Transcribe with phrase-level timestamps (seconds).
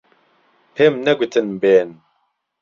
[0.73, 1.89] پێم نەگوتن بێن.